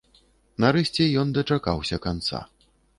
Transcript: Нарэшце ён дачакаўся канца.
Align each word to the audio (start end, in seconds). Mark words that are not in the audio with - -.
Нарэшце 0.65 1.03
ён 1.27 1.37
дачакаўся 1.37 2.03
канца. 2.11 2.47